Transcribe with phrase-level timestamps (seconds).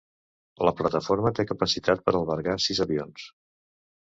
[0.67, 3.29] La plataforma té capacitat per albergar sis avions.